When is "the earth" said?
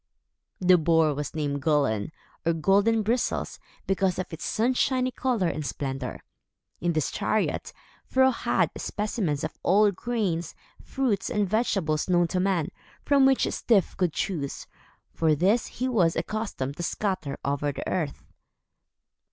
17.71-18.23